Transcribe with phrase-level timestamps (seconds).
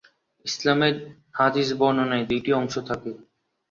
[0.45, 0.89] ইসলামে
[1.35, 3.11] হাদিস বর্ণনায় দুটি অংশ থাকে।